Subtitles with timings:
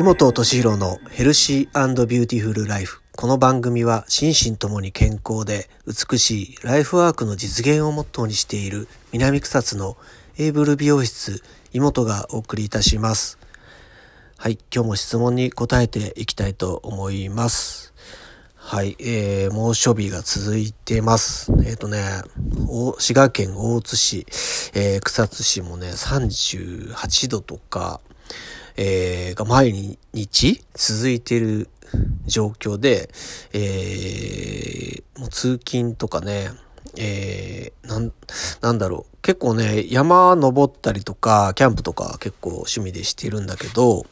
[0.00, 3.02] 湯本敏弘のヘルシービューティフルライフ。
[3.14, 9.98] この番組は心身ともに健康で美しいライフワークの実現をモットーにしている南草津の
[10.38, 11.42] エイブル美容室
[11.72, 13.38] 湯本がお送りいたします。
[14.38, 17.92] はい、今日も質問に答えていきたいと思います。
[18.54, 21.52] はい、えー、猛暑日が続いてます。
[21.58, 22.22] えっ、ー、とね、
[22.98, 24.26] 滋賀県大津市、
[24.72, 28.00] えー、草津市もね、38度とか、
[28.76, 31.68] えー、が毎日続いている
[32.26, 33.10] 状況で、
[33.52, 36.50] えー、もう通勤とかね、
[36.96, 38.12] えー、なん、
[38.60, 39.16] なんだろう。
[39.22, 44.06] 結構ね、山登ったりとか、キャンプとか結構趣味でしてるんだけど、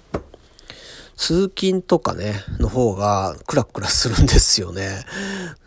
[1.16, 5.04] 通勤とかね、の方がクラクラするんですよね。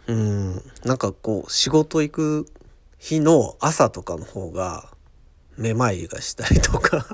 [0.08, 0.54] うん。
[0.86, 2.46] なんかこう、仕事行く
[2.98, 4.90] 日の朝とかの方が、
[5.58, 7.06] めまいがしたりとか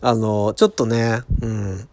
[0.00, 1.88] あの、ちょっとね、うん。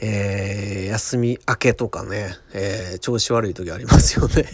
[0.00, 4.44] えー、休み明けとかね、えー、調子悪い時ありますよね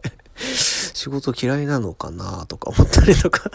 [0.34, 3.50] 仕事嫌いなのかなとか思ったりとか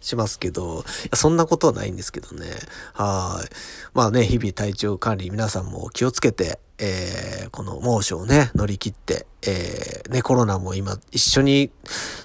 [0.00, 0.84] しますけど、
[1.14, 2.46] そんなことはないんですけどね。
[2.94, 3.48] はい。
[3.94, 11.70] まあね、日々体調管理皆さんも気をつけて、えー、この猛暑をね、乗り切って、えー、ね、コロナも今一緒に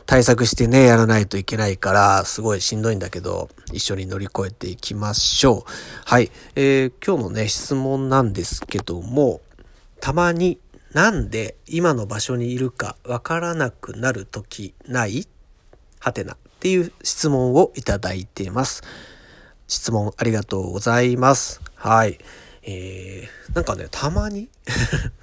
[0.05, 5.71] 対策してね、やらないといけないから、すごいしんどいんだけど、一緒に乗り越えていきましょう。
[6.05, 6.31] はい。
[6.55, 9.41] えー、今日のね、質問なんですけども、
[9.99, 10.59] たまに
[10.93, 15.27] なんで今の場所にいるかわからなくなる時ない？
[15.99, 16.37] はてな。
[16.66, 18.81] っていう質問をいただいてます。
[19.67, 21.61] 質問ありがとうございます。
[21.75, 22.17] はい。
[22.63, 24.49] えー、なんかね、たまに？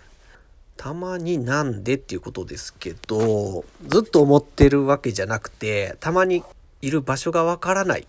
[0.78, 6.44] たまになんでっていうことですけど、ずっと思ってるわけじゃなくて、たまに
[6.80, 8.06] いる場所がわからない。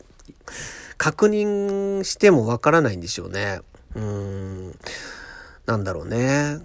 [0.99, 3.61] 確認してもわからないんでしょうね。
[3.95, 4.79] うーん。
[5.65, 6.59] なんだろうね。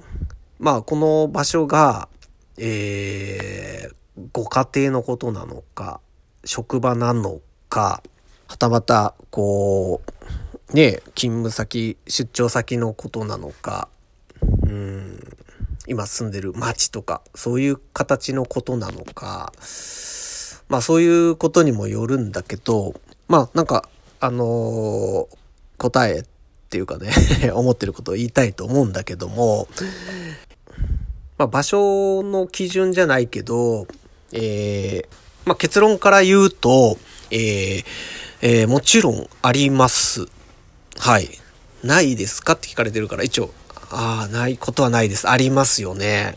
[0.58, 2.11] まあ、この場所が、
[2.58, 6.02] えー、ご家庭のことなのか、
[6.44, 8.02] 職場なのか、
[8.46, 10.00] はたまた、こ
[10.72, 13.88] う、ね、勤務先、出張先のことなのか、
[14.62, 15.20] うん、
[15.86, 19.52] 今住んでる町とか、そういう形のことなのか、
[20.68, 22.94] まあそういうことにもよるんだけど、
[23.26, 23.88] まあなんか、
[24.20, 25.26] あのー、
[25.78, 26.24] 答えっ
[26.68, 27.10] ていうかね
[27.55, 29.68] 思ってることを言いたいと思うんだけども、
[31.38, 33.86] まあ場所の基準じゃないけど、
[34.32, 36.98] えー、まあ、結論から言うと、
[37.31, 37.85] えー、
[38.42, 40.27] えー、もちろんあります。
[40.98, 41.29] はい。
[41.83, 43.51] ないですかって聞かれてるから、一応、
[43.91, 45.29] ああ、ないことはないです。
[45.29, 46.36] ありますよね。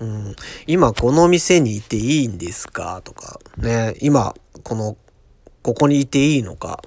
[0.00, 3.02] うん、今この店にいていいんですか？
[3.04, 4.96] とか、ね、今この、
[5.62, 6.82] ここにいていいのか、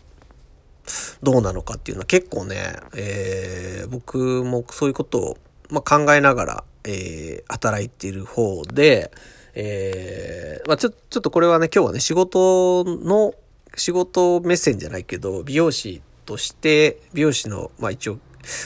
[1.22, 5.38] どうなのかっていうのは結構ね、えー、僕もそういうことを、
[5.70, 9.12] まあ、考えながら、えー、働いている方で、
[9.56, 13.34] えー、まあちょ、ちょっとこれはね、今日はね、仕事の、
[13.76, 18.20] 仕事目線じゃないけど、美容師として、美容師の、まあ一応、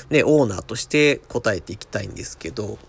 [0.10, 2.80] ね、オーナーとして答えていきたいんですけど、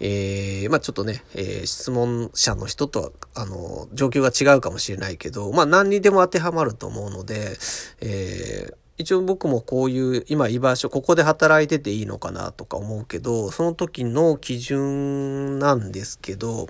[0.00, 7.56] えー、まあちょっとね、えー、質問者の人とは、あの、状況が違うかもしれないけど、まあ何にでも当てはまると思うので、
[8.00, 16.68] えー、一応僕もこういう今居場所ここで働いてていいのかなとか思うけどその時の基準なんですけど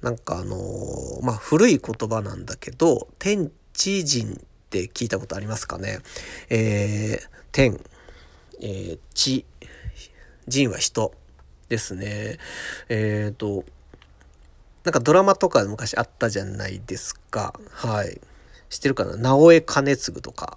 [0.00, 0.56] なんかあの
[1.22, 4.36] まあ古い言葉なんだけど天地人っ
[4.70, 5.98] て聞いたことありますかね？
[6.48, 7.80] えー、天、
[8.60, 9.44] えー、地。
[10.46, 11.12] 人は人
[11.68, 12.38] ですね。
[12.88, 13.64] えっ、ー、と
[14.84, 17.52] なんかドラマとか昔あったじゃないですか。
[17.70, 18.18] はい。
[18.70, 19.16] 知ってるかな？
[19.16, 20.56] 直江兼次とか。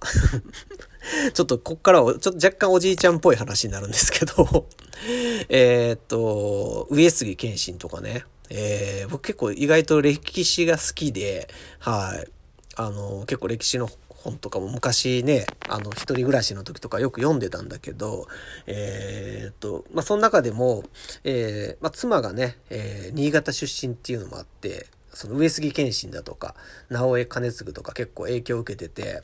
[1.34, 4.68] ちょっとこっからは、ちょっと若干おじいちゃんっぽい話になるんですけど
[5.50, 12.28] えっと、上杉謙信とかね、えー、僕結構意外と歴史が好きで、はい。
[12.76, 18.28] あの、結構歴史の本とかも昔ね、あの、一人暮らしの時とかよく読んでたんだけど、
[18.68, 20.84] えー、っと、まあ、その中でも、
[21.24, 26.56] えー、まあ、妻がね、えー、新潟出身っていうのもあって、その上杉謙信だとか、
[26.90, 29.24] 直江兼次とか結構影響を受けてて、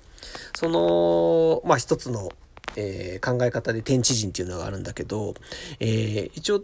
[0.56, 2.30] その、まあ一つの、
[2.76, 5.34] えー、考え方で天地人っていうのがあるんだけど、
[5.80, 6.64] えー、一応、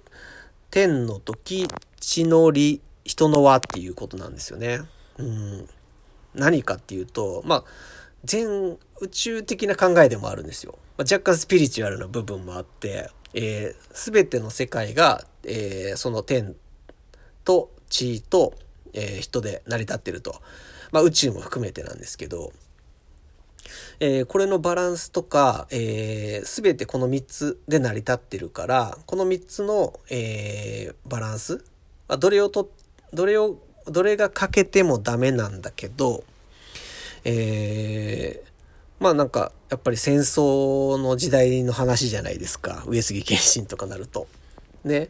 [0.69, 1.67] 天の時、
[1.99, 4.81] 地の利、人の輪っていうことなんですよね。
[5.17, 5.69] うん。
[6.33, 7.63] 何かっていうと、まあ、
[8.23, 10.77] 全宇宙的な考えでもあるんですよ。
[10.97, 16.55] まあ、若干スピリチュアルな部分もあって、えー、全ての世界が、えー、その天
[17.43, 18.53] と地と、
[18.93, 20.41] えー、人で成り立ってると。
[20.91, 22.53] まあ宇宙も含めてなんですけど、
[23.99, 31.63] えー、これのバランスとか、えー、全てこの3つで成り立ってるから、この3つの、えー、バランス、
[32.19, 32.69] どれをと、
[33.13, 33.57] どれを、
[33.87, 36.23] どれが欠けてもダメなんだけど、
[37.25, 38.43] え、
[38.99, 42.83] まあなんか、やっぱり戦争の時代の話じゃないですか。
[42.87, 44.27] 上杉謙信とかなると。
[44.83, 45.09] ね。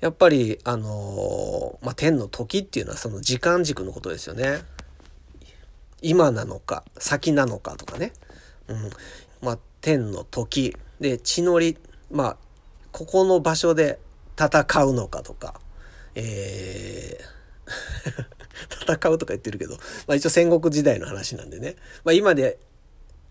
[0.00, 4.60] やっぱり、あのまあ、天の時っていうのはその時間軸のことですよね。
[6.02, 8.12] 今なのか、先なのかとかね。
[8.68, 8.90] うん。
[9.40, 10.76] まあ、天の時。
[11.00, 11.78] で、血のり、
[12.10, 12.36] まあ、
[12.92, 13.98] ここの場所で
[14.38, 15.60] 戦うのかとか、
[16.14, 17.36] えー
[18.88, 19.74] 戦うとか言ってるけど、
[20.06, 21.76] まあ一応戦国時代の話なんでね。
[22.04, 22.58] まあ今で、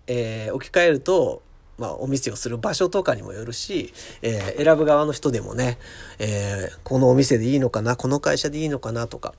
[0.07, 1.41] えー、置き換えると、
[1.77, 5.77] まあお店をする場所とかにもよるし、えー、選ぶ側の人でもね、
[6.19, 9.33] えー、このお店でいいのかな、この会社でいいのかなとか、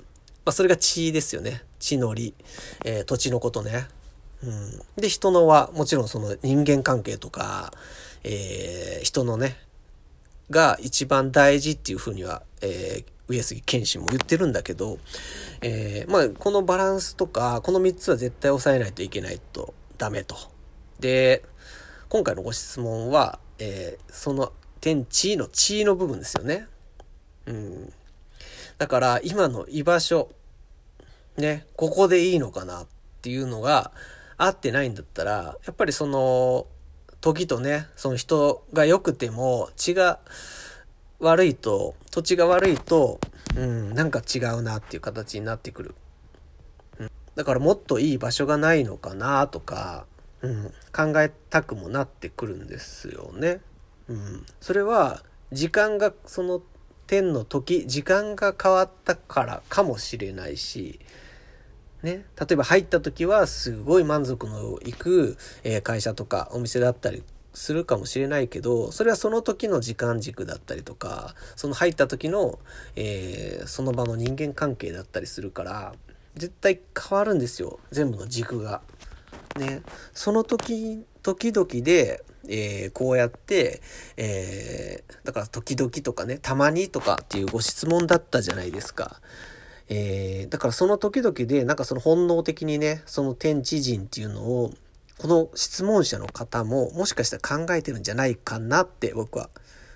[0.44, 1.62] まあそれが地ですよね。
[1.78, 2.34] 地の利、
[2.84, 3.88] えー、土地のことね。
[4.42, 4.82] うん。
[5.00, 7.72] で、人のは、もちろんその人間関係とか、
[8.22, 9.56] え、人のね、
[10.50, 14.98] が一番大事っていうふうには、え、上杉謙信も言ってるんだけど、
[15.62, 20.36] え、まあ、このバランスとか、この3つは絶対抑えないといけないとダメと。
[21.00, 21.42] で、
[22.08, 26.68] 今回のご質問は、えー、その天地の地の部分ですよね。
[27.46, 27.92] うん。
[28.78, 30.30] だから、今の居場所、
[31.36, 32.86] ね、ここでいいのかなっ
[33.22, 33.90] ていうのが
[34.36, 36.66] 合ってないんだったら、やっぱりその、
[37.20, 40.20] 時とね、その人が良くても血が
[41.18, 43.18] 悪いと、土地が悪いと、
[43.56, 45.94] うん、なんか違うなっていう形になってくる。
[47.00, 50.06] うん、だからもっといい場所がないのかなとか、
[50.42, 53.60] うん、考えたくもなってくるんですよね。
[54.08, 55.22] うん、それは
[55.52, 56.62] 時間がその
[57.06, 61.00] 天の時時間が変わったからかもしれないし、
[62.02, 67.22] ね、例えば入った時はすごい満足のいく、え会社とかお店だったり
[67.56, 72.58] するかもしれないけどそれはその時の時間軸だったりとかその入った時の、
[72.96, 75.94] えー、その場の人間関係だったりするから
[76.34, 78.82] 絶対変わるんですよ全部の軸が。
[79.56, 79.82] ね、
[80.12, 83.80] その時時々で、えー、こうやって、
[84.16, 89.20] えー、だから時々とかねたまにとかっていうご質問だったじゃないですか。
[89.88, 94.72] えー、だからその時々でなんかその本能的にねその天地人っていうのを
[95.18, 99.48] この質問者の方ももしかしたら考えてるんじゃないかなって僕は、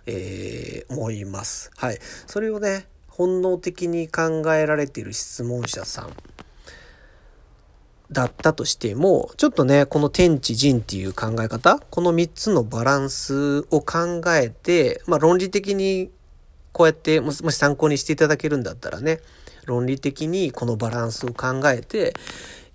[0.07, 1.71] えー、思います。
[1.77, 1.99] はい。
[2.27, 6.11] それをね本能的に考えられている質問者さん
[8.13, 16.11] だったとしても、ちょっとね、この天地人っていう考え方、この3つのバランスを考えて、まあ論理的に
[16.73, 19.21] こうやってもし参考にしていただけるんだったらね、
[19.65, 22.15] 論理的にこのバランスを考えて、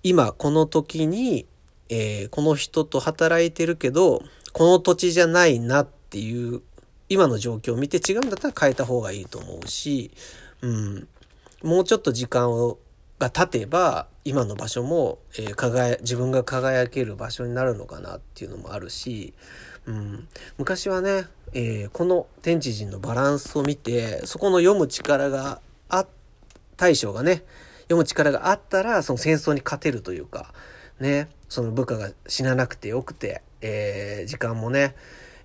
[0.03, 1.45] 今この時に、
[1.89, 4.23] えー、この人と働いてるけど、
[4.53, 6.61] この土地じゃないなっていう、
[7.09, 10.11] 今の状況を見て違うんだったら変えた方がいいと思うし、
[10.61, 11.07] うん、
[11.61, 12.79] もうちょっと時間を
[13.19, 19.35] が経てば今の場所も、えー、輝自分が輝ける場所になるのかなっていうのもあるし、
[19.85, 20.27] うん、
[20.57, 26.07] 昔はね、えー、この天地人のバランスを見てそこの読む力があ
[26.75, 27.43] 大将がね
[27.83, 30.55] 読む力があったらその戦争に勝てるというか
[30.99, 34.95] ねその部下が死ななくてよくて、えー、時間もね、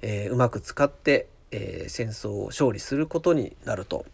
[0.00, 4.07] えうまく使って、え戦争を勝利することになると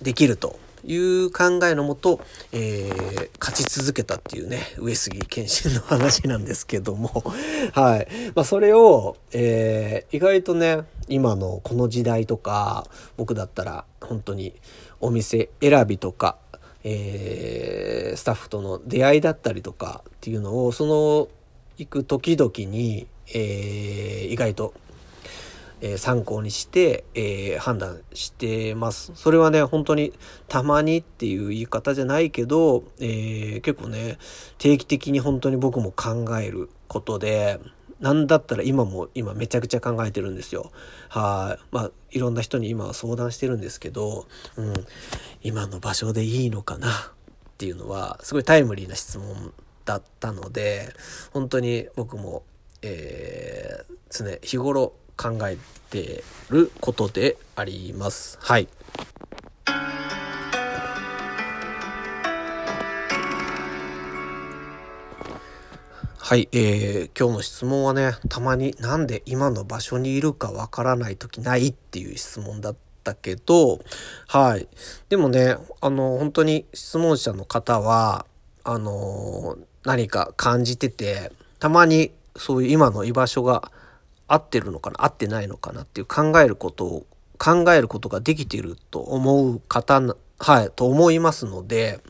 [0.00, 0.60] できると。
[0.84, 2.20] いう考えのもと、
[2.52, 7.24] えー、勝ち続けたっていうね、上杉謙信の話なんですけども、
[7.72, 8.08] はい。
[8.34, 12.86] まあ、それを、えー、意外とね、今のこの時代とか、
[13.16, 14.54] 僕だったら本当に
[15.00, 16.36] お店選びとか、
[16.84, 21.28] えー、スタッフとの出会いだったりとかっていうのを、その
[21.78, 24.74] 行く時々に、えー、意外と
[25.84, 29.10] え参考にして、えー、判断してます。
[29.16, 30.12] それはね、本当に
[30.48, 34.16] たまにっていう言い方じゃないけど、えー、結構ね、
[34.58, 37.58] 定期的に本当に僕も考えることで、
[37.98, 40.70] なんだったら今も今めちゃくちゃ考えてるんですよ。
[41.08, 41.64] はい。
[41.72, 44.74] まあ、いろんな人に今は相談してるんですけど、うん、
[45.42, 46.88] 今の場所でいいのかな？
[46.90, 46.92] っ
[47.58, 49.52] ていうのは、すごいタイムリーな質問
[49.84, 50.94] だったので、
[51.32, 52.44] 本当に僕も、
[52.82, 55.56] えー、常日頃考え
[55.90, 58.38] てることであります。
[58.42, 58.68] はい。
[66.18, 73.80] はい、えー、今日の質問はね、たまになんで今の場所にいるかわからない時ないっていう質問だったけど、
[74.26, 74.66] はい。
[75.08, 78.26] でもね、あの、本当に質問者の方は、
[78.64, 83.70] あの、何か感じてて、たまにそういう今の居場所が
[84.28, 87.06] 合ってるのかな合ってないのかなっていう考えることを
[87.38, 90.00] 考えることができていると思う方
[90.38, 92.00] はいと思いますので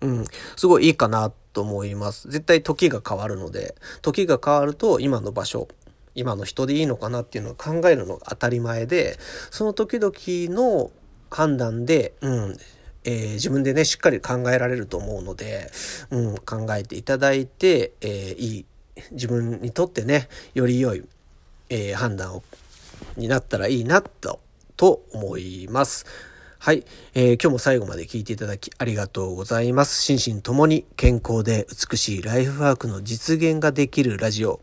[0.00, 0.24] うん
[0.56, 2.28] すごいいいかなと思います。
[2.30, 5.68] 絶対時が変わるので時が変わると今の場所
[6.14, 9.16] 今の人でいいのかなっていうのを考えるのが当たり前で
[9.50, 10.12] その時々
[10.54, 10.90] の
[11.30, 12.56] 判断で、うん
[13.04, 15.70] えー、自分でねしっかり考えられると思うので、
[16.10, 18.66] うん、考えていただいて、えー、いい
[19.12, 21.02] 自分にとってねより良い、
[21.72, 22.44] えー、判断を
[23.16, 24.40] になったらいいなと
[24.76, 26.04] と思います。
[26.58, 30.02] はい、えー、今日も最後まで聞いていただきありがとうございます。
[30.02, 34.60] 心身ともに健康で美しいライフワークの実現ができるラジオ。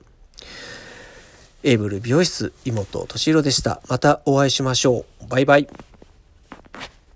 [1.64, 3.82] エイブル美容室妹敏弘でした。
[3.90, 5.28] またお会いしましょう。
[5.28, 5.89] バイバイ。